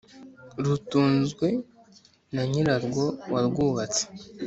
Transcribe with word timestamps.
Rutunzwe 0.65 1.47
na 2.33 2.43
nyirarwo 2.51 3.03
warwubatse 3.31 4.03